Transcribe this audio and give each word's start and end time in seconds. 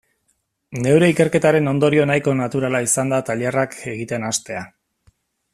Neure 0.85 1.09
ikerketaren 1.11 1.71
ondorio 1.73 2.09
nahiko 2.13 2.35
naturala 2.41 2.83
izan 2.89 3.15
zen 3.19 3.27
tailerrak 3.31 3.79
egiten 3.97 4.29
hastea. 4.31 4.69